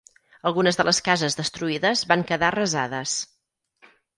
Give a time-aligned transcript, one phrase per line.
[0.51, 3.15] Algunes de les cases destruïdes van quedar arrasades.